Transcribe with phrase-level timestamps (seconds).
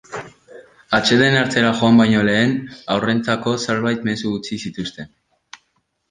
[0.97, 2.55] Atseden hartzera joan baino lehen,
[2.95, 5.13] haurrentzako zenbait mezu utzi zituzten.